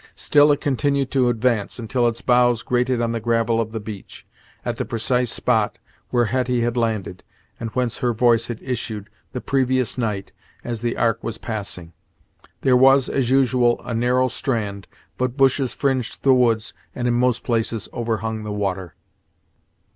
Still 0.15 0.51
it 0.51 0.59
continued 0.59 1.11
to 1.11 1.29
advance, 1.29 1.77
until 1.77 2.07
its 2.07 2.23
bows 2.23 2.63
grated 2.63 3.01
on 3.01 3.11
the 3.11 3.19
gravel 3.19 3.61
of 3.61 3.71
the 3.71 3.79
beach, 3.79 4.25
at 4.65 4.77
the 4.77 4.83
precise 4.83 5.31
spot 5.31 5.77
where 6.09 6.25
Hetty 6.25 6.61
had 6.61 6.75
landed, 6.75 7.23
and 7.59 7.69
whence 7.75 7.99
her 7.99 8.11
voice 8.11 8.47
had 8.47 8.59
issued, 8.63 9.11
the 9.31 9.41
previous 9.41 9.99
night, 9.99 10.31
as 10.63 10.81
the 10.81 10.97
ark 10.97 11.23
was 11.23 11.37
passing. 11.37 11.93
There 12.61 12.75
was, 12.75 13.09
as 13.09 13.29
usual, 13.29 13.79
a 13.85 13.93
narrow 13.93 14.27
strand, 14.27 14.87
but 15.19 15.37
bushes 15.37 15.75
fringed 15.75 16.23
the 16.23 16.33
woods, 16.33 16.73
and 16.95 17.07
in 17.07 17.13
most 17.13 17.43
places 17.43 17.87
overhung 17.93 18.43
the 18.43 18.51
water. 18.51 18.95